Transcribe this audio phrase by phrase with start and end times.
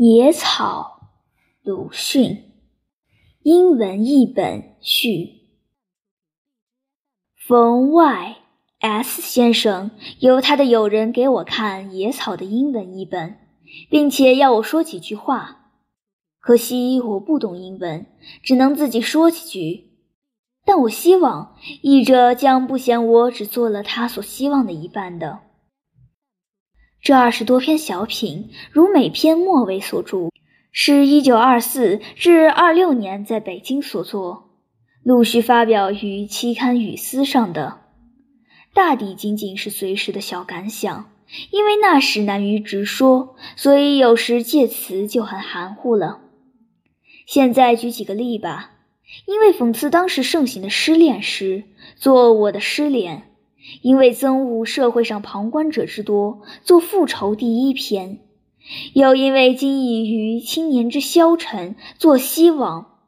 [0.00, 1.08] 野草，
[1.64, 2.52] 鲁迅。
[3.42, 5.40] 英文译本序。
[7.34, 9.90] 冯 Y.S 先生
[10.20, 13.38] 由他的友人给我看《野草》的英文译本，
[13.90, 15.72] 并且要我说几句话。
[16.38, 18.06] 可惜我不懂英文，
[18.44, 19.98] 只能自己说几句。
[20.64, 25.40] 但我希望译者将不嫌我只做了他所希望的一半的。
[27.00, 30.30] 这二十多篇小品，如每篇末尾所著，
[30.72, 34.50] 是一九二四至二六年在北京所作，
[35.02, 37.78] 陆续发表于期刊《语丝》上的，
[38.74, 41.10] 大抵仅仅是随时的小感想。
[41.50, 46.20] 因为那时难于直说，所以有时借词就很含糊了。
[47.26, 48.70] 现在举几个例吧，
[49.26, 51.64] 因为讽刺当时盛行的失恋诗，
[51.96, 53.24] 做我的失恋。
[53.82, 58.18] 因为憎恶社会上旁观者之多，做复仇第一篇；
[58.94, 62.98] 又因为惊异于青年之消沉，做希望。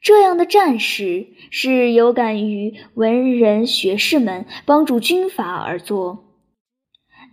[0.00, 6.24] 这样的战士是有感于文人学士们帮助军阀而作；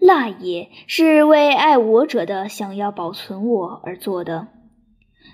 [0.01, 4.47] 那也是为爱我者的想要保存我而做的。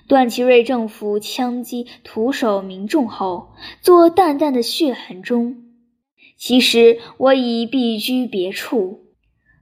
[0.08, 5.71] 段祺瑞政府枪击徒手民众后，做淡淡的血痕中。
[6.42, 9.12] 其实我已避居别处。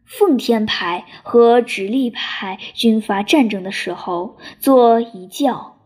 [0.06, 5.78] 奉天派和直隶派军阀战争的时候，做一教。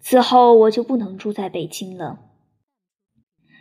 [0.00, 2.18] 此后我就不能住在北京了。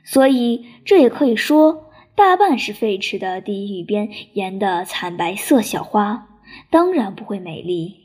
[0.04, 6.30] 所以这也可以说，大半是废弛的地狱边沿的惨白色小花，
[6.72, 7.98] 当然不会美丽。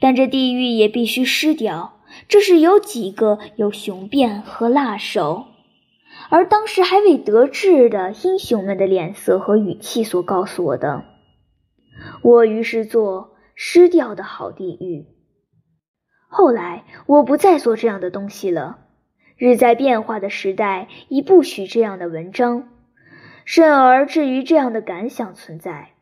[0.00, 2.00] 但这地狱也必须失掉。
[2.26, 5.47] 这是有几个有雄辩和辣手。
[6.30, 11.04] 而当时还未得志的英雄们的脸色和语气所告诉我的，
[12.22, 15.06] 我于是做失掉的好地狱。
[16.28, 18.80] 后来我不再做这样的东西了。
[19.38, 22.68] 日在变化的时代，已不许这样的文章，
[23.44, 25.92] 甚而至于这样的感想存在。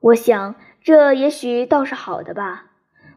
[0.00, 2.70] 我想，这也许倒是好的吧。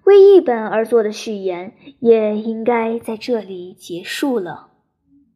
[0.03, 4.72] 为一本而做的序言，也应该在这里结束了。